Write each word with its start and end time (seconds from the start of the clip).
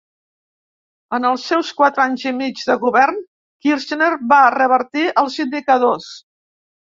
En 1.17 1.27
els 1.31 1.43
seus 1.49 1.67
quatre 1.81 2.03
anys 2.05 2.23
i 2.27 2.31
mig 2.37 2.63
de 2.71 2.77
govern, 2.85 3.21
Kirchner 3.65 4.09
va 4.31 4.41
revertir 4.57 5.05
els 5.23 5.37
indicadors. 5.45 6.09